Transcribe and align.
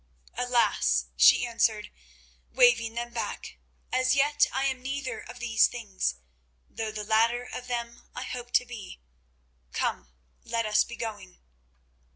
"Alas!" 0.35 1.09
she 1.15 1.45
answered, 1.45 1.91
waving 2.49 2.95
them 2.95 3.13
back. 3.13 3.59
"As 3.93 4.15
yet 4.15 4.47
I 4.51 4.65
am 4.65 4.81
neither 4.81 5.19
of 5.19 5.37
these 5.37 5.67
things, 5.67 6.15
though 6.67 6.91
the 6.91 7.03
latter 7.03 7.43
of 7.43 7.67
them 7.67 8.09
I 8.15 8.23
hope 8.23 8.49
to 8.53 8.65
be. 8.65 8.99
Come; 9.73 10.11
let 10.43 10.65
us 10.65 10.83
be 10.83 10.95
going." 10.95 11.37